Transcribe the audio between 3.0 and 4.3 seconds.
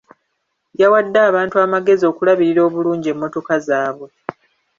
emmotoka zaabwe.